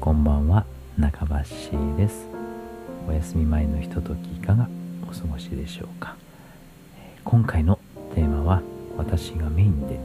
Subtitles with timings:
[0.00, 0.64] こんばんは
[0.96, 1.36] 中橋
[1.98, 2.26] です。
[3.06, 4.66] お休み前のひとときいかが
[5.02, 6.16] お過ごしでしょうか？
[7.22, 7.78] 今回の
[8.14, 8.62] テーマは
[8.96, 10.00] 私がメインで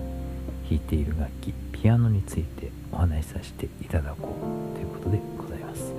[0.70, 4.36] 弾いている楽器ピアノについてお話しさせていただこ
[4.74, 5.94] うということでございます、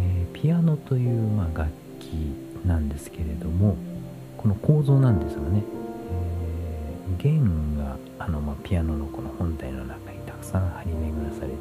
[0.00, 2.06] えー、ピアノという、まあ、楽器
[2.64, 3.76] なんですけれども
[4.38, 5.62] この構造なんですがね、
[7.18, 10.13] えー、弦があの、まあ、ピアノのこの本体の中に
[10.44, 11.54] くさん張り巡らされて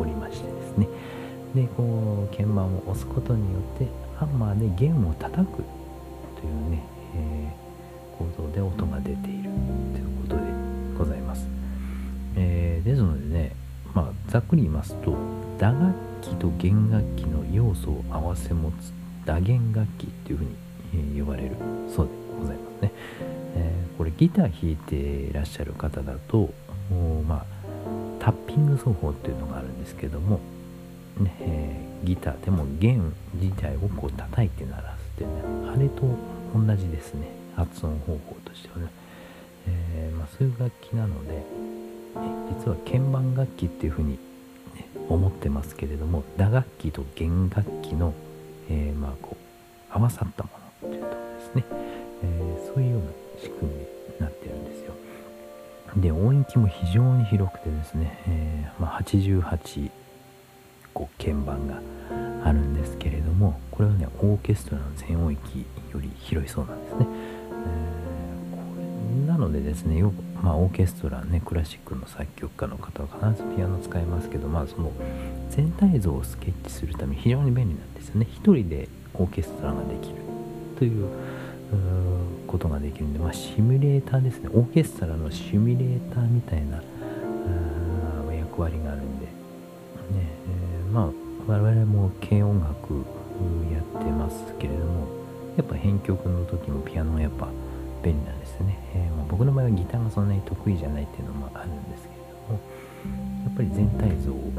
[0.00, 0.88] おりましてですね。
[1.54, 3.86] でこう鍵盤を押すことによって
[4.16, 5.62] ハンマーで弦を叩く
[6.40, 6.82] というね、
[7.14, 9.50] えー、構造で音が出ている
[9.92, 10.42] ということで
[10.96, 11.46] ございます、
[12.36, 13.52] えー、ですのでね、
[13.94, 15.14] まあ、ざっくり言いますと
[15.58, 15.92] 打楽
[16.22, 18.94] 器と弦楽器の要素を併せ持つ
[19.26, 20.56] 打弦楽器っていうふうに、
[21.18, 21.56] え、呼ばれる
[21.94, 22.92] そうでございますね、
[23.56, 26.48] えー、これギター弾いていらっしゃる方だと
[27.28, 27.51] まあ
[28.22, 30.38] タッピング奏法っていうのがあるんですけども、
[31.18, 36.02] ねえー、ギターでも弦自体をこう叩いて鳴らすっていうねあれと
[36.54, 37.26] 同じですね。
[37.56, 38.86] 発音方法としてはね、
[39.66, 41.42] えー、まあ、そういう楽器なので、ね、
[42.64, 44.18] 実は鍵盤楽器っていうふうに、ね、
[45.08, 48.14] 思ってますけれども打楽器と弦楽器の、
[48.70, 50.50] えー、まあこう合わさったも
[50.82, 51.64] のっていうところですね、
[52.22, 53.08] えそういうような
[53.42, 53.86] 仕組みに
[54.20, 54.94] なってるんですよ。
[55.96, 59.90] で音域も非常に広くてですね、えー、まあ、88
[60.94, 61.80] こう鍵盤が
[62.44, 67.06] あるんですけれどもこれはねオーケストラの全音域より広いそうなんですね、
[67.50, 74.92] えー、なのでですねよく、まあ、オーケストラねクラシックの作曲家の方は必ずピアノ使いますけどまあその
[75.50, 78.26] 全体像をスケッチするために非常に便利なんですよね。
[78.30, 80.16] 一人でオーケストラができる
[80.78, 81.06] という
[82.46, 84.50] ことができるんで、まあ、シミュレーターですね。
[84.52, 86.82] オーケストラのシミュレーターみたいな
[88.52, 89.30] 役割があるんで、ね
[90.14, 91.10] えー、まあ
[91.46, 93.04] 我々も軽音楽
[93.72, 95.08] やってますけれども
[95.56, 97.48] やっぱ編曲の時もピアノはやっぱ
[98.02, 102.14] 便利なんですね、えー、まあ、僕の場合はギターがそんなに得意じゃないっていうのもあるんですけれ
[102.48, 102.60] ども
[103.44, 104.52] やっぱり全体像を、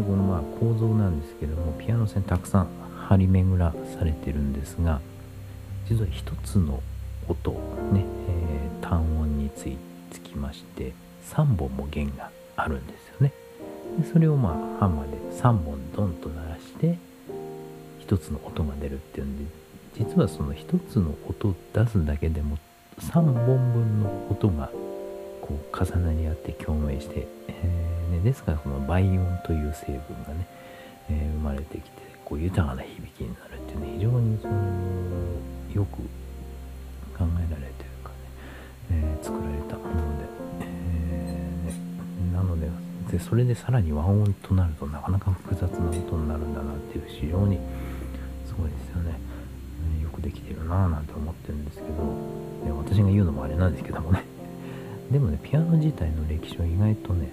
[0.00, 2.68] でこのまあ構造なんですけどもピアノ線たくさん
[3.08, 5.00] 張り巡らされてるんですが
[5.88, 6.82] 実は一つの
[7.28, 7.50] 音
[7.92, 9.76] ね、えー、単音につい
[10.10, 10.94] つきまして
[11.28, 13.32] 3本も弦があるんですよね。
[13.98, 16.96] でそれをまあハンマーで3本ドンと鳴らして
[17.98, 19.44] 一つの音が出るっていうんで
[19.98, 22.56] 実はその一つの音を出すだけでも
[23.00, 24.70] 3本分の音が
[25.42, 30.46] こう重なり合って共鳴して、えーね、ですからその倍音という成分がね、
[31.08, 31.90] えー、生まれてきて
[32.24, 34.54] こう豊かな響きになるっていうね非常にその
[35.74, 35.96] よく
[37.16, 38.14] 考えられてるかね、
[38.92, 40.24] えー、作られたもので、
[40.60, 42.68] えー、なので
[43.10, 47.58] でそれでさらに和音となるとなかなか複雑な音になるんだなっていう非常に
[48.46, 49.18] すごいですよね、
[50.02, 51.88] よくできてるなぁなんて思ってるんですけど
[52.64, 54.24] で私が言うのもあれなんですけどもね。
[55.10, 57.32] でもねピアノ自体の歴史は意外とね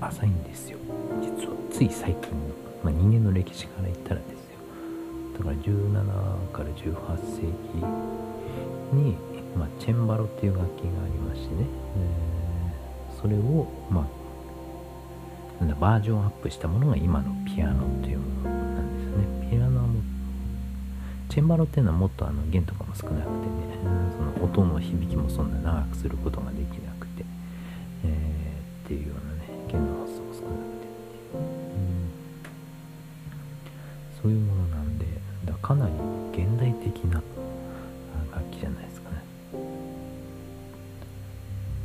[0.00, 0.78] 浅いんですよ。
[1.20, 2.38] 実はつい最近の、
[2.82, 4.36] まあ、人間の歴史から言ったらですよ。
[5.38, 6.84] だから17から18
[7.24, 9.16] 世紀に、
[9.56, 11.66] まあ、チェンバロっていう楽器がありましてね、
[11.98, 14.24] えー、それをまあ
[15.80, 19.50] バージョンアップしたものが今のピアノというものなんですね。
[19.50, 20.00] ピアノはも
[21.28, 23.30] チェンバロっていうのはもっとあの弦とかも少なくてね、
[24.36, 26.93] その音の響きもそんな長くすることができなく
[35.64, 35.92] かなり
[36.30, 37.22] 現代的な
[38.30, 39.16] 楽器じゃないですかね。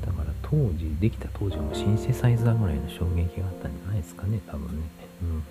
[0.05, 4.41] だから当時できた当時はもシンセサイザーぐらいの衝撃があったんじゃないですかね。
[4.47, 4.83] 多分ね、
[5.23, 5.43] うん。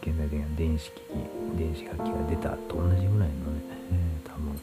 [0.00, 1.00] 現代的な電子機器
[1.58, 3.28] 電子楽器が出たと同じぐらいのね、
[3.90, 4.54] えー、多分。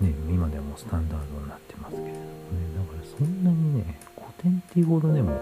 [0.00, 2.24] ね今でもスタンダードになってますけれどもね。
[2.72, 5.32] だからそんなにね古典っていうほどでも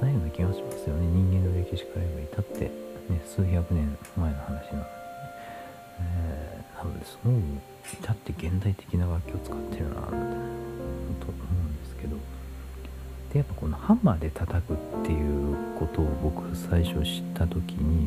[0.00, 1.04] ないような気がしますよね。
[1.12, 2.64] 人間の歴史から言えば至って、
[3.12, 5.01] ね、数百年前の話なので、
[6.02, 7.34] えー、なのですごい
[7.92, 12.16] 至って現代的な楽器を使ってるな、と思うんですけど。
[13.32, 18.06] でやっぱこのハンマーで叩くっていうことを僕最初知った時に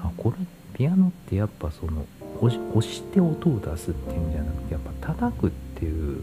[0.00, 0.36] あこれ
[0.74, 2.06] ピアノってやっぱその
[2.40, 6.22] 押して音を出すっていうんじゃなくてやっぱ叩くっていう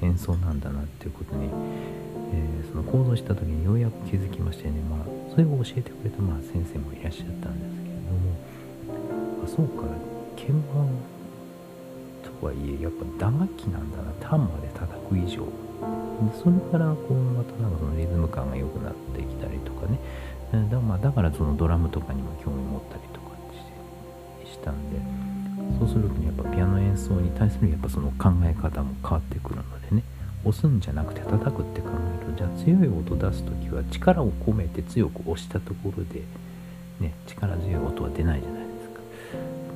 [0.00, 1.48] 演奏なんだなっていうことに
[2.32, 4.98] えー、その構造した時にようやく気づきましてね、まあ、
[5.30, 8.47] それを教えてくれた、まあ、先生もいらっしゃったんですけれども。
[9.58, 9.82] そうか
[10.36, 10.86] 鍵盤
[12.22, 14.10] とはいえやっぱ打楽器なんだな。
[14.12, 15.42] ってハンマーで叩く以上。
[15.42, 19.98] でそれからこうまたなんかそのリズム感が良くなってきたりとかね。
[20.70, 25.02] だ,、まあ、だからそのドラムとかにも興味持ったりとかしてしたんで。
[25.80, 30.04] そうするとやっぱピアノ演奏に対するやっぱその考え方も変わってくるのでね。
[30.44, 32.32] 押すんじゃなくて叩くって考える。
[32.32, 36.22] とじゃあ強い音出す時は力を込めて強く押したところで、
[37.00, 38.57] ね、力強い音は出ないじゃない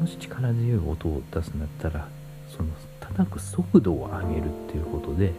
[0.03, 2.09] もし力強い音を出すんだったら
[2.51, 5.33] その叩く速度を上げるっていうことで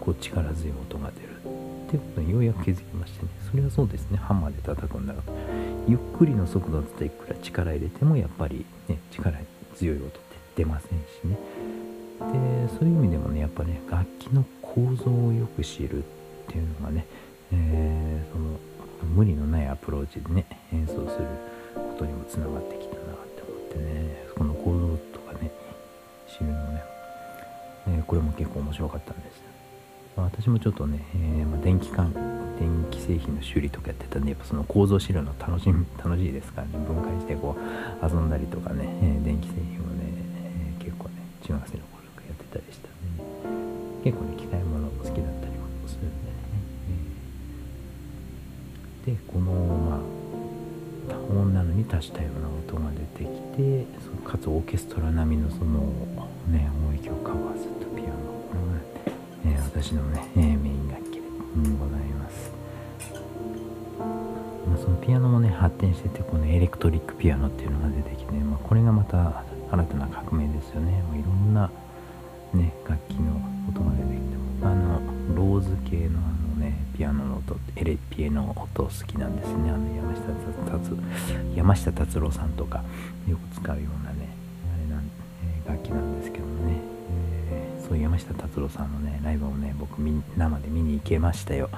[0.00, 3.28] こう力強い音が出るっていうことにようやく気づきましてね。
[3.48, 4.18] それはそうですね。
[4.18, 5.32] ハンマーで叩くんだから
[5.86, 9.38] ゆっくりの速度だったらいくら力入れてもやっぱりね力
[9.76, 10.18] 強い音って
[10.56, 11.38] 出ませんしね。
[12.18, 16.02] でそういう意味でもねやっぱね楽器の構造をよく知るっ
[16.48, 17.06] ていうのがね、
[17.52, 18.58] えー、その
[19.14, 21.06] 無理のないアプローチでね演奏する
[21.74, 22.79] ことにもつながってきたな
[23.70, 25.50] って思ってねこの構造とかね
[26.26, 26.82] 知るのね、
[27.88, 29.42] え、これも結構面白かったんです。
[30.16, 32.12] ま私もちょっとね、えー、まあ、電気管
[32.58, 36.84] 電気製品の修理とかやってたんでやっぱその構造知るの楽しみ楽しいですからね。
[36.86, 40.04] 分解してこう遊んだりとかね、えー、電気製品をね、
[40.80, 43.30] え、結構ね中学生の頃とかやってたりしたんで、ね、
[44.04, 46.36] 結構ね機械物好きだったりもするんでね、
[49.06, 50.19] えー、でこのまあ
[51.10, 55.80] 多音なのに足したような音が出てきてそのかつオーケストラ並みのその
[56.48, 58.12] ね音域をカバーするとピアノ
[58.48, 58.54] こ
[59.44, 61.20] れが、ね、え、私のね、え、メイン楽器で
[61.78, 62.52] ございます、
[64.68, 71.00] まあ、そのピアノもね発展しててこのエレクトリックピアノっていうのが出てきて、まあ、これがまた新たな革命ですよね。
[71.02, 71.70] もういろんな
[72.54, 75.00] ね楽器の音が出てきてあの
[75.34, 79.70] ローズ系のあのねピアノの音エレピエの音好きなんですね。
[79.70, 80.92] あの山下達
[81.56, 82.84] 山下達郎さんとか
[83.28, 84.28] よく使うようなね
[84.74, 85.04] あれなん、
[85.66, 86.76] え、楽器なんですけどもね、
[87.50, 89.98] えー、そういう山下達郎さんのねライブをね僕
[90.36, 91.70] 生で見に行けましたよ。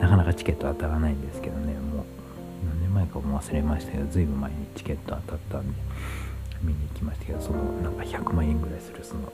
[0.00, 1.74] なかなかチケット当たらないんですけどね。
[1.74, 2.04] もう
[2.66, 5.78] 何年前かも忘れましたけどずいぶん前にチケット当たったんで
[6.62, 9.32] 見に行きましたけどそのなんか100万円ぐらいするその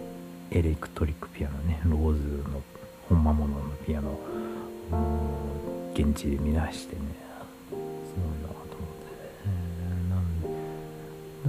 [0.51, 2.63] エレクトリックピアノねローズの
[3.09, 4.19] 本間物のピアノ
[5.95, 7.03] 現地で見出してね
[7.71, 9.49] すごいなと思って。
[9.49, 9.53] ね、
[10.11, 10.49] なんで。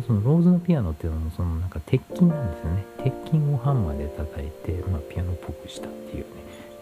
[0.06, 2.86] そのローズのピアノっていうのもそのなんか鉄筋なんですよね。
[3.04, 6.25] 鉄筋をハンマーで叩いて、まあ、ピアノっぽくしたっていうね、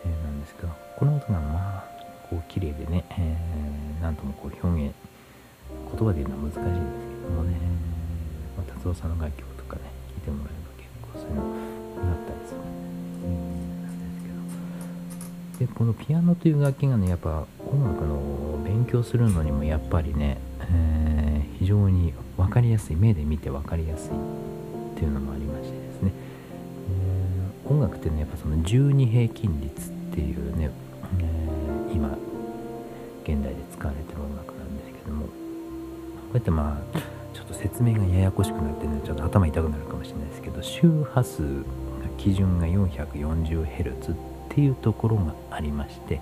[0.06, 1.96] えー、なんですけどこの音がまあ
[2.30, 4.94] こう綺麗でね、えー、なんともこう表現
[5.70, 6.70] 言葉で言うのは難しいんで
[7.02, 7.56] すけどもね
[8.56, 9.82] まあ、達郎さんの楽曲とかね
[10.16, 11.44] 聴いてもらえば結構そういうの
[12.04, 12.60] になったりする。
[12.62, 12.85] んで
[15.58, 26.12] でこのピアノという楽器がねやっぱ音楽の勉強するのにもやっぱりね、えー、非常に分かりやすい目で見て分かりやすいっていうのもありましてですね、
[27.64, 30.72] えー、音楽ってねやっぱその12平均率っていうね、
[31.20, 32.10] えー、今
[33.24, 35.32] 現代で使われてる音楽なんですけどもこ
[36.34, 37.00] うやってまあ
[37.34, 41.64] ちょっと説明がややこしくなってねちょっと頭痛くなるかもしれないですけど周波数が
[42.18, 46.22] 基準が 440Hz っっていうところがありまして、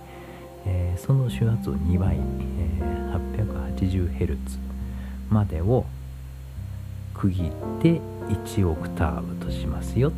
[0.65, 4.38] えー、その周波数を2倍、えー、880Hz
[5.30, 5.86] までを
[7.13, 10.13] 区切って1オクターブとしますよっ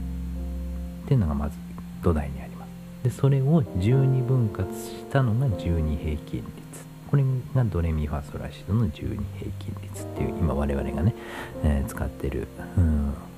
[1.08, 1.58] ていうのがまず
[2.04, 2.70] 土台にあります。
[3.04, 6.86] でそれを12分割したのが12平均率。
[7.10, 11.16] これがドレミファソラシドの12平均率っていう今我々がね、
[11.64, 12.48] えー、使ってる、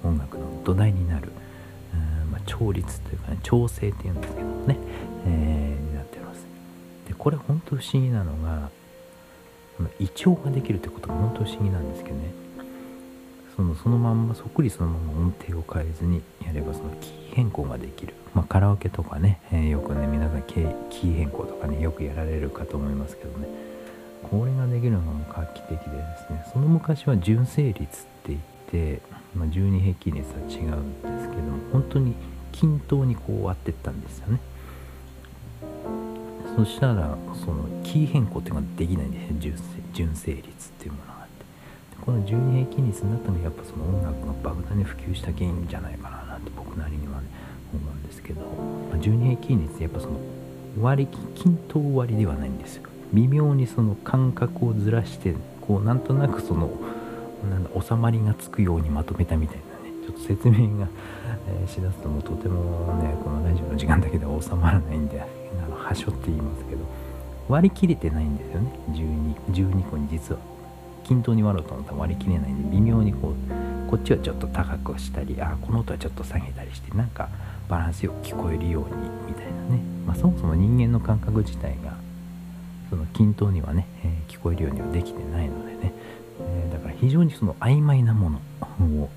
[0.03, 1.31] 音楽の土台になる、
[2.47, 4.77] 調律というかね調整っていうんですけどもね、
[5.27, 6.45] えー、になってます。
[7.07, 8.69] でこれ本当不思議なのが
[9.99, 12.31] 胃腸ができるってことが本当不思議なんですけどね。
[13.55, 23.47] そのそのまんまそっくりそのまま音程を変えずにやればそのキー変更ができる、まあ、カラオケとかね、えー、よくね皆さんキー変更とかねよくやられるかと思いますけどね。
[24.23, 26.43] これができるのも画期的でですね。
[26.51, 28.39] その昔は純正率って言っ
[28.69, 29.01] て、
[29.35, 32.13] まあ、12平均率は違うんですけども本当に
[32.59, 34.39] 均等にこう割ってったんですよね。
[36.55, 41.45] そしたらそのキー変更っていうのができないんですよ純正純正率っていうものがあって。
[42.03, 47.27] この12平均率になったのはやっぱその音楽が莫大に普及した原因じゃないかななんて僕なりには、ね、
[47.73, 50.19] 思うんですけど、ま、12平均率ってやっぱその
[50.81, 52.83] 割り均等割りではないんですよ。
[53.13, 56.71] 微妙にその感覚をずらしてこうなんとなくその
[57.49, 59.66] なんだ収まりがつくようにまとめたみたいな。
[60.07, 60.87] ちょっと説明が、
[61.47, 65.25] えー、しだすともうとてもねこのラジオの時間だけで収まらないんであ
[65.67, 66.81] のはしょって言いますけど
[67.49, 68.71] 割り切れてないんですよね。
[68.91, 70.57] 12, 12個に実は。
[71.03, 77.29] 均等に割ろうと思ったら割り切れないんで微妙にこうこっちはちょっと高くしたりあこの音はちょっと下げたりしてなんか
[77.69, 81.95] バランスよく聞こえるようにみたいなね、まあ、そもそも人間の感覚自体が
[82.89, 85.93] その均等にはね、えー、聞こえるようにはできてないのでね、
[86.41, 88.37] えー、だから非常にその曖昧なもの
[89.03, 89.09] を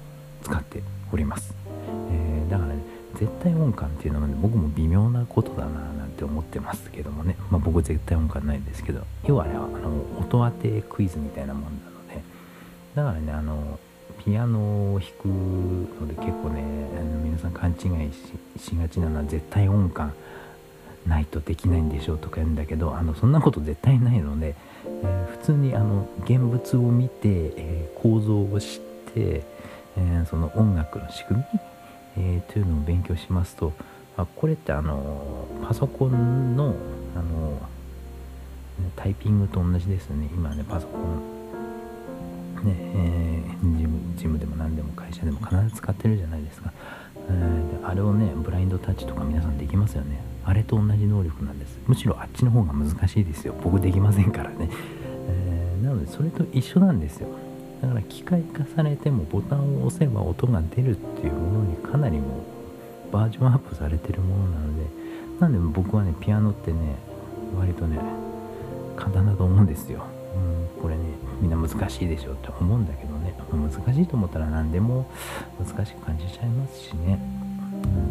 [0.42, 0.82] 使って
[1.12, 1.54] おります、
[2.10, 2.82] えー、だからね
[3.16, 9.68] 絶対音感っていうのは、ね、僕も微妙なことだななんて思ってますけどもね、まあ、僕絶対音感ないんですけど要はねあの
[10.18, 11.74] 音当てクイズみたいなもんなの
[12.08, 12.22] で。
[12.94, 13.78] だからねあの
[14.24, 16.62] ピアノを弾くので結構ね
[16.98, 18.12] あの皆さん勘違い
[18.60, 20.12] しがちなのは絶対音感
[21.06, 24.54] ないとできないんでしょうとか言うんだけどあのそんなこと絶対ないので、
[24.84, 28.80] えー、普通にあの現物を見て、えー、構造を知っ
[29.14, 29.42] て、
[30.00, 31.60] え、その音楽の仕組み、
[32.16, 33.72] えというのを勉強しますと
[34.16, 36.74] あこれってあのパソコンの
[37.14, 37.58] あの
[38.96, 40.28] タイピングと同じですね。
[40.32, 41.40] 今ねパソコン。
[42.64, 46.70] ねえー、ジムジムでも何でも会社でも必ず使ってるじゃないですか、
[47.30, 50.22] えー、あれをねブラインドタッチとか皆さんできますよね。
[50.44, 51.78] あれと同じ能力なんです。
[51.86, 53.54] むしろあっちの方が難しいですよ。
[53.62, 54.70] 僕できませんからね、
[55.28, 57.28] えー、なのでそれと一緒なんですよ。
[57.80, 62.44] だから機械化されてもボタンを押せば音が出るっていうものにかなりも
[63.08, 64.84] うバージョンアップされてるものなので
[65.40, 66.96] なんで僕はねピアノってね
[67.58, 67.98] 割とね
[68.96, 71.02] 簡単だと思うんですよ、うん、これね
[71.40, 73.34] みんな難しいでしょって思うんだけどね。
[73.50, 75.10] 難しいと思ったら何でも
[75.58, 77.18] 難しく感じちゃいますしね、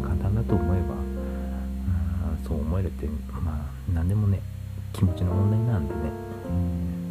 [0.00, 3.06] ん、簡単だと思えばうんそう思えるって
[3.42, 4.40] まあ何でもね
[4.92, 6.00] 気持ちの問題なんでね、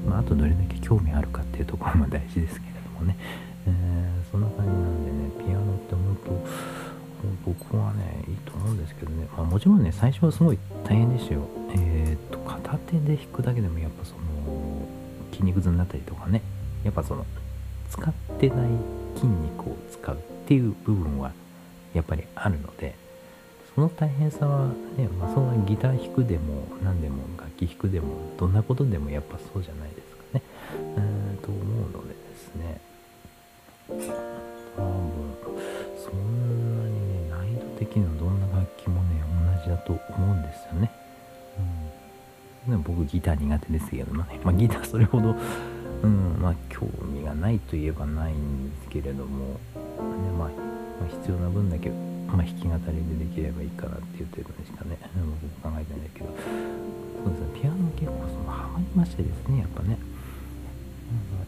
[0.08, 3.18] まあ、あとどれだけ興味あるかっていうところも大事ですけれどもね、
[3.68, 11.42] えー、そんな感じなんでねピアノって本当僕はねいいと思うんですけどね、まあ、もちろんね最初はすごい大変ですよ。
[11.74, 14.88] えっ、と片手で弾くだけでもやっぱその
[15.32, 16.42] 筋肉痛になったりとかね。
[16.84, 17.26] やっぱその
[17.90, 18.70] 使ってない
[19.16, 21.32] 筋肉を使うっていう部分は
[21.94, 22.96] やっぱりあるので
[23.76, 30.42] その大変さはね、まあ、そのギター弾くでも何でも楽器弾くでもどんなことでもやっぱそうじゃないですかね。
[30.98, 31.00] う
[31.34, 32.80] んと思うのでですね。
[33.88, 34.06] 多分
[35.98, 39.24] そんなにね難易度的にはどんな楽器もね
[39.58, 40.92] 同じだと思うんですよね。
[42.68, 45.36] うん、僕ギター苦手ですけどね、まあ、ギターそれほど、
[46.04, 49.56] うんまあ、興味がないといえばないんですけれども、ね
[50.38, 51.90] まあ、まあ、必要な分だけ
[52.30, 54.98] まあ、弾き語りでできればいいかなっていう程度でしかね、
[55.62, 56.30] 僕考えてないけど、
[57.24, 59.98] そうですね、ピアノ結構そのハマりましてですね、やっぱね、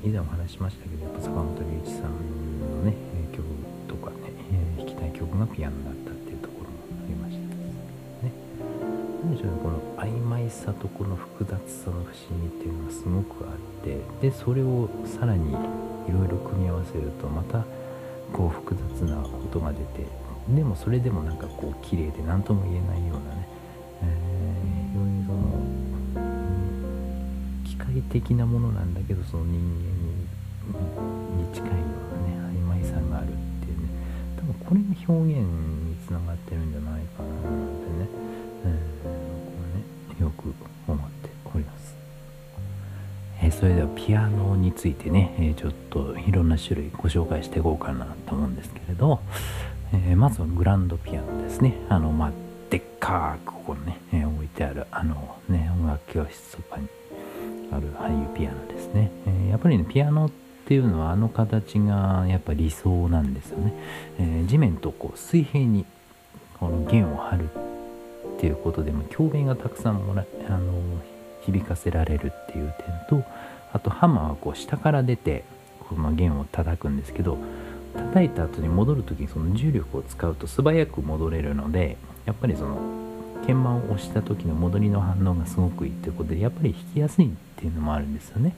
[0.04, 2.12] 以前お話しましたけど、やっぱ坂本龍一さん
[2.60, 2.94] のね、
[3.32, 3.46] 曲
[3.88, 4.34] とかね、
[4.78, 6.76] 弾きたい曲がピアノだったっていうところも
[7.06, 7.40] ありました
[8.26, 8.32] ね。
[9.24, 15.54] 何でしょうね、この曖昧さとこの複雑さの不思議っていうのがすごくあって、で、それをさらにい
[16.12, 17.64] ろいろ組み合わせると、また
[18.34, 20.06] こう複雑な音が出て、
[20.50, 23.41] でもそれでもなんかこう綺麗で何とも言えないようなね、
[28.12, 30.82] 的なものなんだけどその人間
[31.38, 33.88] に近いようなね曖昧さがあるっていうね。
[34.38, 37.46] 多分これが表現につながってるんじゃないかなって
[38.00, 38.08] ね、
[38.66, 39.04] えー、
[39.46, 39.84] 僕はね
[40.20, 40.54] よく
[40.88, 41.96] 思っております。
[43.42, 49.20] えー、それではピアノについてね、えー、ちょっといろんな種類ご紹介していこうかなと思うんですけれど、
[49.94, 51.76] えー、まずはグランドピアノですね。
[51.90, 52.32] あのまあ
[52.70, 56.88] でっかくここにね、え、置いてあるあのね音楽教室とかに
[57.72, 60.32] あるああいうピアノですね、えー、やっぱりねピアノっ
[60.66, 63.74] ていうのはあの形がやっぱ理想なんですよね、
[64.20, 65.86] え地面とこう水平に
[66.60, 67.50] この弦を張る
[68.38, 70.74] っていうことでも共鳴がたくさんもらあの
[71.42, 72.74] 響かせられるっていう
[73.10, 73.26] 点と
[73.74, 75.44] あとハンマーはこう下から出て
[75.80, 77.38] この弦を叩くんですけど
[77.96, 83.01] 叩いた後に戻る時にその重力を使うと素早く戻れるのでやっぱりその
[83.52, 88.56] 鍵盤を押した時の戻りの反応がすごくいいということでやっぱり弾きやすいっていうのもあるんですよね。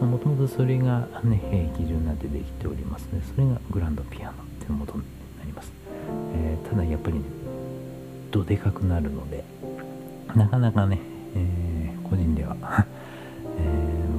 [0.00, 5.00] もともとそれがね基準になってできておりますねそれがグランドピアノっていうもとに
[5.38, 5.72] なります、
[6.34, 7.22] えー、ただやっぱりね
[8.30, 9.44] どでかくなるので
[10.34, 10.98] なかなかね、
[11.34, 12.56] えー、個人では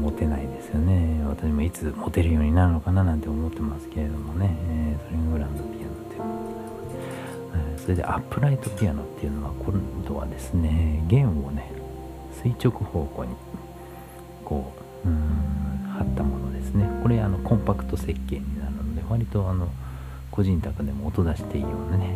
[0.01, 1.24] 持てないですよね。
[1.27, 5.81] 私もいつ持てるようになるのかななんて思ってますけれどもね、えー、それがグランドピアノ。
[7.82, 11.72] それでアップライトピアノっていうのは今度はですね弦をね
[12.44, 13.36] 垂直方向に
[14.46, 14.72] こ
[15.04, 15.16] ううん
[15.98, 16.88] 貼ったものですね。
[17.02, 19.68] これあのコンパクト設計になるので割とあの
[20.32, 22.16] 個人宅でも音出していいようなね、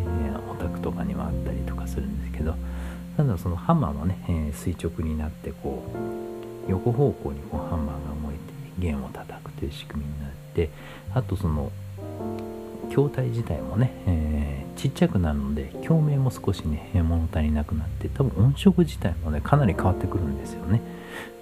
[0.49, 2.55] お宅とかにはあったりとかするんですけど
[3.17, 5.83] ただそのハンマーもね、え垂直になってこ
[6.67, 8.39] う横方向にこうハンマーが動いて
[8.79, 10.69] 弦を叩くという仕組みになって
[11.13, 11.71] あとその
[12.95, 20.81] 筐体自体もね、えー、ちっちゃくなるので共鳴も少しね物足りなくなって多分音色自体もねかなり変わってくるんですよね。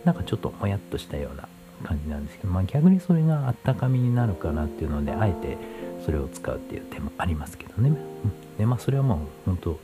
[0.03, 1.47] なんかちょっともやっとしたような
[1.87, 5.57] 感じなんですけど、まあ、逆にそれがあったかみになるかなっていうのであえて
[6.03, 9.79] それを使うっていう手もありますけどね、うん、でまあそれはもう本当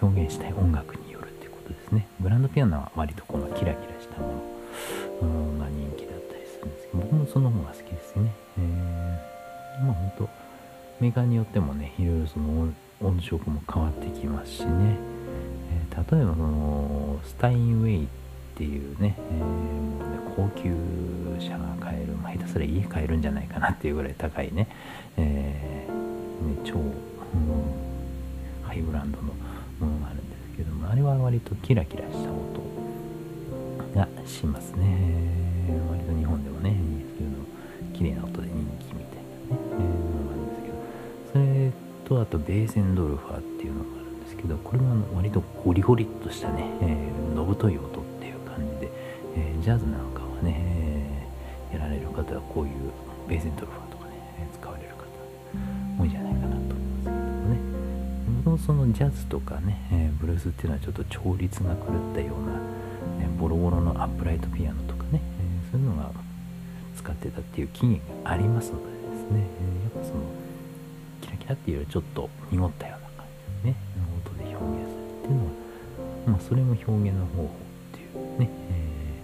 [0.00, 2.06] 表現したい音楽によるっていうことですね。
[2.22, 4.28] グランドピアノは割とこのキラキラしたも
[5.22, 10.39] のが人気だったりするんですけど僕もその方が好きですね、えー、まあ本当
[11.00, 12.68] メーカーによってもねいろいろその
[13.00, 14.98] 音色も変わってきますしね、
[15.90, 18.08] えー、例えばそのスタインウェイっ
[18.56, 20.74] ていうね,、えー、もうね高級
[21.38, 24.68] 車が買える、まあ、下手すら家買えるんじゃないかなっていうぐらい高いね,、
[25.16, 26.92] えー、ね超、うん、
[28.62, 29.24] ハイブランドの
[29.80, 32.60] ものがあるんですけどもあれは割とキラキラした音
[33.94, 35.40] がしますね。
[35.90, 36.76] 割と日本でもね
[37.18, 37.44] そういうの
[37.94, 38.54] 綺麗な音で人
[38.88, 38.99] 気
[42.10, 48.90] とあとベーゼンドルファーっていうのがあるんですけどこれは割とゴリゴリっとしたね、えー、のぶとい音っていう感じで
[49.36, 51.28] えジャズなんかはね、
[51.72, 52.72] やられる方はこういう
[53.28, 55.04] ベーゼントルファーとかね、使われる方
[56.02, 57.20] 多いんじゃないかなと思いますけども
[57.54, 57.60] ね。
[58.38, 66.10] もともそのジャズとかね、えブルースっていうのはちょっと調律が狂ったような、えボロボロのアップライトピアノとかね、えそういうのが
[66.96, 69.46] 使ってたっていう起源がありますのでですね、
[69.94, 70.20] やっぱその
[71.20, 73.26] キラキラっていうよりちょっと濁ったような感
[73.62, 73.76] じでね、
[74.24, 75.50] 音で表現するっていうのは、
[76.26, 77.48] まあそれも表現の方法っ
[77.92, 79.20] ていうね、え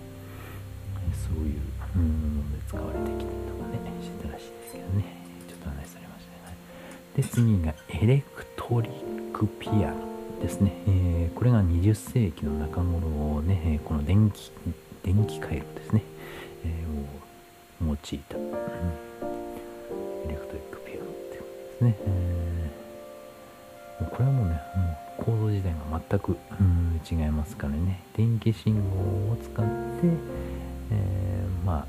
[1.13, 1.61] そういう
[1.99, 5.05] もので使われてきたりとかねしてたらしいですけどね。
[5.49, 6.57] ちょっと話されましたね。
[7.17, 14.53] で次がエレクトリックピアノですね、えー、これが20世紀の中頃ねこの電気
[15.03, 16.03] 電気回路ですね、
[16.65, 18.37] えー、を用いた、
[26.17, 28.03] 全く、うん、違いますからね。
[28.17, 29.71] 電気信号を使って
[30.91, 31.87] えー、まあ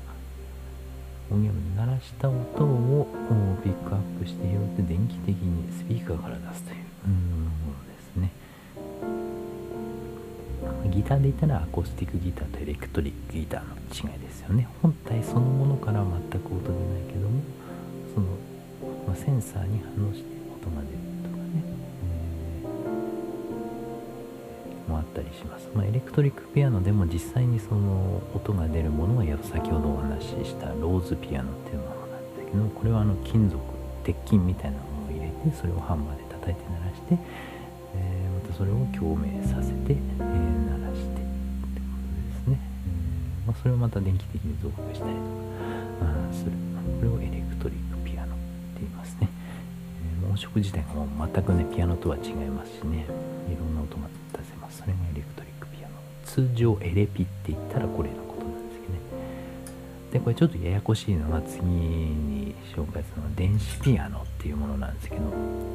[1.30, 3.06] 音源を鳴らした音を
[3.62, 7.14] ピックアップして拾って電気的にスピーカーから出すというも
[7.72, 8.32] のですね。
[10.90, 14.68] ギターで言ったらアコースティックギターとエレクトリックギターの違いですよね。
[14.82, 17.40] 本体そのものからは全く音出ないけども
[18.14, 18.26] その、
[19.06, 20.26] まあ、センサーに反応して
[20.60, 21.07] 音が出る
[24.88, 33.62] もあったりします、まあ、エレクトリックピアノでも実際にその音が出るものは先ほどお話ししたローズピアノっていうものなんですけどこれはあの金属
[34.02, 37.18] 鉄筋みたいなものを入れてそれをハンマーで叩いて鳴らして、
[37.94, 45.20] えー、またそれを共鳴させて、えー、鳴らしてってことですね、えー、まあ、それをまた電気的に増幅したりと
[46.04, 46.52] かする。
[46.98, 48.38] これをエレクトリックピアノっ
[48.74, 49.28] て言いますね、
[50.24, 53.06] え音色自体がもう全くねピアノとは違いますしね。
[53.48, 55.94] いろんな音が出せそれがエレクトリックピアノ。
[56.24, 59.00] 通常エレピって言ったらこれのことなんですけどね。
[60.12, 65.22] でこれちょっとややこしいのが次に紹介するのは電子ピアノっていうものなんですけど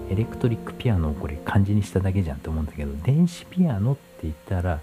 [0.10, 4.80] エレクトリックピアノをこれ漢字にしただけじゃんって思うんだけど電子ピアノって言ったら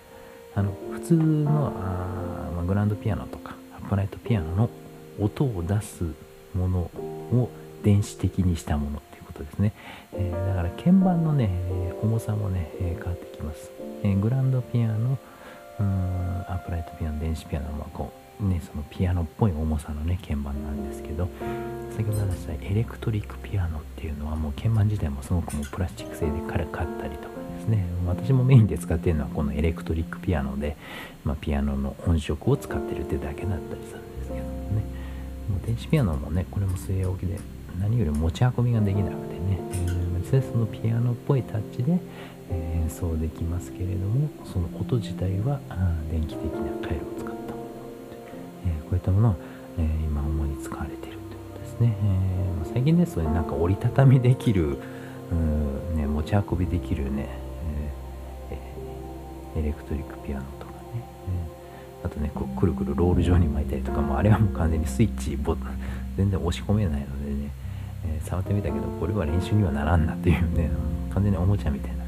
[0.55, 4.71] あの普通のあ、まあ、グランドピアノとかアップライトピアノの
[5.19, 6.05] 音を出す
[6.55, 7.51] ものを
[7.83, 9.73] 電子的にしたものっていうことですね、
[10.13, 11.51] えー、だから鍵盤のね、
[12.03, 13.71] 重さもね、変わってきます、
[14.03, 15.19] えグランドピアノ
[15.79, 21.29] うんアップライトピアノ電子ピアノはこうねそのピアノっぽい重さのね鍵盤なんですけど
[21.97, 27.85] 先ほど話したエレクトリックピアノっていうのはもう鍵盤自体もすごくもうプラスチック製で軽かったりとかですね。
[28.07, 30.77] 私もメインで使っているのはこのエレクトリックピアノで、
[31.25, 34.45] まあ、ピアノの音色を使ってるってだけだったりするんですけどね。
[35.49, 37.39] もう電子ピアノもねこれも据え置きで
[37.81, 41.99] 何より持ち運びができなくてね、えー、実際そのピアノっぽいタッチで、
[42.91, 45.61] 演奏できますけれどもその音自体は
[46.11, 47.71] 電気的な回路を使ったもの、
[48.67, 49.37] えー、こういったものは、
[49.79, 51.23] え今主に使われているというこ
[51.55, 51.97] とですね、
[52.67, 54.79] え最近ですとねなんか折りたたみできる
[55.95, 57.29] ね、持ち運びできるね、
[59.57, 60.79] エレクトリックピアノとかね、
[62.03, 65.57] あとねこうくるくるロール状に巻いたりとかもあれはもう完全にスイッチボ
[66.19, 67.51] 全然押し込めないのでね、
[68.07, 70.69] えー、触ってみたけどこれは練習にはならんなっていうね
[71.15, 72.00] 完全におもちゃみたいな、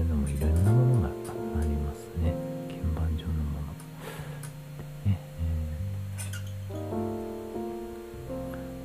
[0.00, 1.10] えー、そういうのもいろんなものがあ
[1.62, 2.34] りますね。
[2.68, 3.72] 鍵盤上のもの、
[5.06, 5.18] ね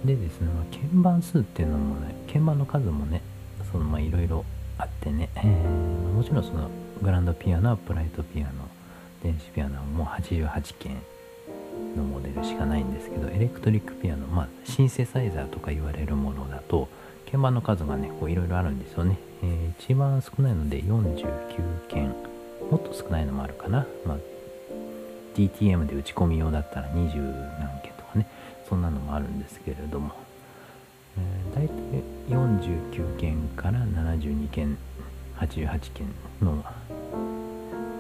[0.04, 3.22] えー、でですね、まあ、鍵盤数っていうのもね鍵盤の数もね
[3.72, 4.44] そのまあいろいろ
[4.78, 5.44] あってね、えー、
[6.14, 6.70] もちろんその
[7.02, 8.52] グランドピアノはプライトピアノ
[9.24, 10.98] 電子ピアノはもう88件
[11.96, 16.88] のモデルしかないんですけどエレクトリックピアノまあシンセサイザーとか言われるものだと
[17.26, 22.16] 鍵盤の数がねこういろいろあるんですよね、えー、一番少ないので49件。
[22.70, 24.18] もっと少ないのもあるかな、まあ、
[25.36, 28.28] DTM で打ち込み用だったら20何件とかね。
[28.68, 30.12] そんなのもあるんですけれども、
[31.18, 34.78] えー、大体49件から72件
[35.38, 36.08] 88件
[36.42, 36.64] の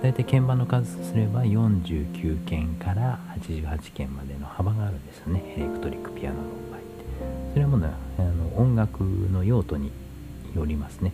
[0.01, 5.55] 大体鍵盤の数とすれば49件から88件までの幅があるんですよね。
[5.57, 6.84] エレクトリックピアノの場合。
[7.55, 7.87] それもね
[8.17, 9.89] あの音楽の用途に
[10.53, 11.13] よりますね。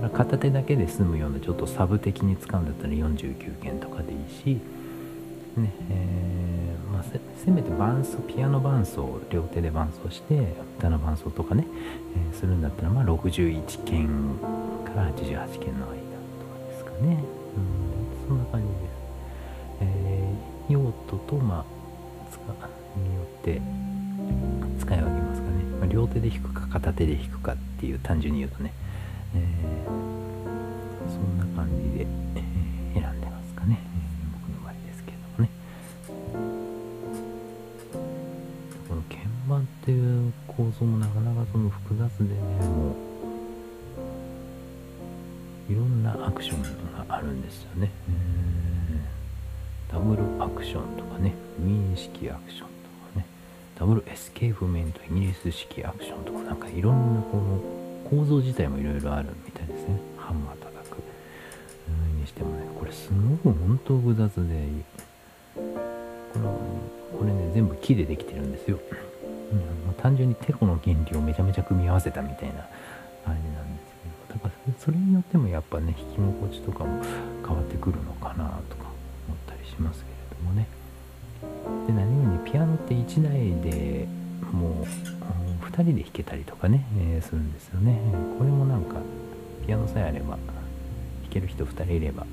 [0.00, 4.60] だから片手だけで済むようなちょっとサブ的に使うんだったら49件とかでいいし
[5.56, 11.66] ねえー、まあ、せめて伴奏ピアノ伴奏両手で伴奏して歌の伴奏とかね、
[12.32, 14.08] えー、するんだったらまあ61件
[14.86, 17.22] から88件の間とかですかね、
[17.56, 18.72] うん、そんな感じで。
[18.72, 18.78] す、
[19.80, 21.64] えー、用途とまあ
[22.30, 22.40] 使
[22.96, 23.60] によって
[26.02, 28.72] 両手で弾くか片手で弾くかっていう単純に言うとね、
[29.36, 32.42] えー、そんな感じで、え
[32.94, 33.78] 選んでますかね
[34.48, 35.50] 目の前ですけどもね。
[38.88, 42.96] この鍵盤っていう構造もなかなかその複雑でねも
[45.68, 46.62] ういろんなアクション
[47.06, 47.92] があるんですよね、
[49.88, 52.71] ダブルアクションとかねウィーン式アクションとかね
[53.78, 57.60] ダブルエスケープメントイギリス式アクションとかなんかいろんなこの
[58.08, 60.00] 構造自体もいろいろあるみたいですね。
[60.16, 60.98] ハンマー叩く
[62.20, 64.68] にしてもねこれすごく本当複雑で。
[65.54, 65.60] こ
[66.38, 66.40] れ
[67.18, 68.78] これね全部木でできてるんですよ。
[69.52, 72.66] うんまあ、単純にテロの原理をめちゃめちゃ組み合わせたみたいな
[73.24, 73.94] 感じなんです
[74.28, 74.40] けど。
[74.40, 77.02] だからそれによってもやっぱね弾き心地とかも
[77.46, 78.84] 変わってくるのかなとか
[79.28, 80.66] 思ったりしますけれどもね。
[81.86, 84.06] で何よりピアノって1台で
[84.52, 88.00] もう2人で弾けたりとかね、えー、するんですよね。
[88.38, 88.96] これもなんか
[89.66, 90.40] ピアノさえあれば弾
[91.30, 92.26] ける人2人いれば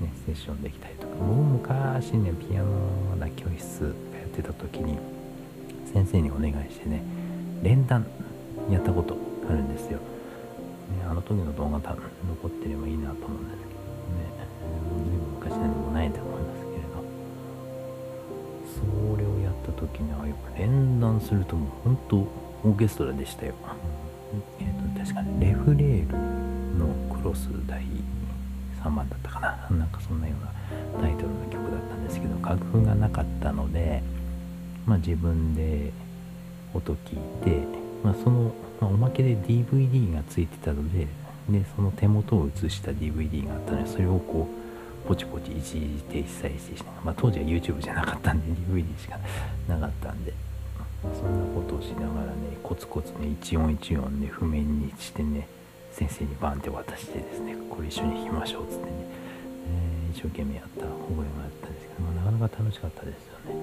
[0.00, 1.14] ね、セッションできたりとか。
[1.18, 4.98] 僕昔ねピアノだ教室やってた時に
[5.92, 7.02] 先生にお願いしてね
[7.62, 8.04] 連弾
[8.70, 9.16] やったこと
[9.48, 13.70] あるんですよ、ね、あの時の動画多分残ってればいいなと思うんですけど
[14.40, 14.43] ね。
[19.94, 23.54] 時にはやっぱ連弾するともう本当オーケストラでしたよ、
[24.60, 27.82] えーと、確かにレフレールのクロス第
[28.82, 29.48] 3番だったかな。
[29.76, 34.02] なんかそんなようなタイトルの曲だったんですけど楽譜がなかったので
[34.86, 35.92] まあ、自分で
[36.74, 37.66] 音聞いて、
[38.02, 41.06] まあ、その、まあ、おまけで DVD がついてたので
[41.48, 44.63] でその手元を映した DVD があったのでそれをこう
[45.06, 49.18] ポチポチ一時停止再生しながら、まあ、当時は YouTube じゃなかったんで DVD しか
[49.68, 50.32] なかったんで、
[51.12, 55.46] そんなことをしながらねコツコツね一音一音ね譜面にしてね
[55.92, 63.60] 先生にバンって渡してですねこれ一緒に弾きましょうっつってね、えー、一生懸命やった覚えがあったんですけど、まあ、なかなか楽しかったですよね。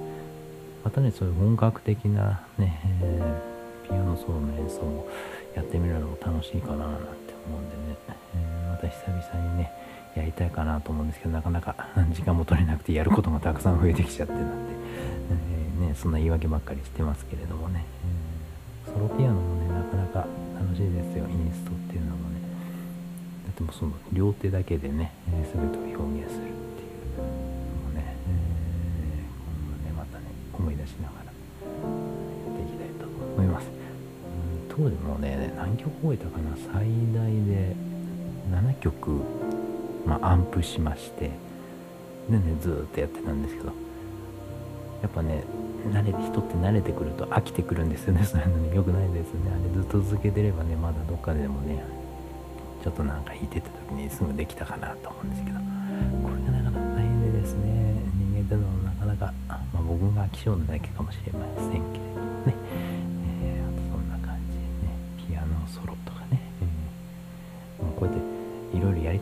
[0.84, 5.08] またねそういう本格的なね、えー、ピアノソロの演奏も
[5.56, 7.98] やってみるのも楽しいかななんて思うんでね、
[8.36, 9.81] えー、また久々にね
[10.15, 11.76] やりたいかなと思うんですけどなかなか
[12.12, 14.74] 時間も取れなくてやることがたくさん増えてきちゃってなんで、
[15.80, 17.86] えー、ね、そんな言い訳ばっかりしてますけれどもね、
[18.86, 20.28] えー、ソロピアノもねなかなか
[20.60, 22.41] 楽しいですよインストっていうのもね。
[23.45, 33.06] だってもその両手だけでね、えー、全てを表現するっていうのもね,、えー、ねまたね思い出しながらやっていきたいと
[33.38, 33.82] 思います。
[34.69, 37.76] 当時もね、何曲覚えたかな、最大で
[38.50, 39.21] 7曲、
[40.06, 41.32] まあ、アンプしまして、
[42.30, 43.68] でね、ずっとやってたんですけど、
[45.02, 45.44] やっぱね、
[45.92, 48.76] 慣れ人って慣れてくると飽きてくるんですよね、そういうのに。
[48.76, 49.52] よくないですよね。
[49.52, 51.84] あれずっと続けてればね、まだどっかでもね、
[52.84, 55.58] ちょっとなんか弾いてた時にすぐできたかなと思うんですけど、
[56.24, 59.34] これがなかなか大変でですね、人間ってのはなかなか
[59.74, 61.82] まあ、僕が気象なだけかもしれませんけれど
[62.48, 62.56] ね、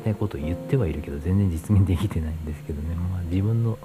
[0.04, 3.78] たいことを言ってはいるけど全然実現できてないんですけどね、まあ、自分の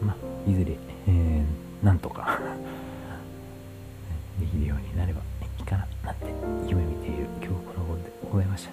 [0.00, 0.16] まあ
[0.50, 0.76] いずれ、
[1.08, 1.44] えー、
[1.84, 2.38] なんとか
[4.40, 5.22] できるようになればい
[5.62, 6.26] いかななんて
[6.66, 8.70] 夢見ている今日この頃でございました。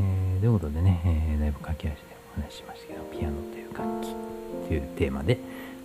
[0.00, 2.06] えー、ということでね、えー、だいぶ駆け足で
[2.38, 4.16] お話ししましたけどピアノという楽器
[4.68, 5.38] というテーマで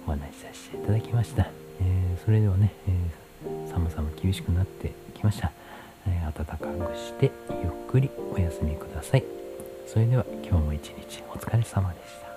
[0.08, 1.50] お話しさせていただきました。
[1.82, 5.52] えー、それではね、えー、寒さも厳しくなってきました、
[6.08, 9.24] え、暖かくしてゆっくりお休みください。
[9.88, 12.35] それでは今日も一日お疲れ様でした。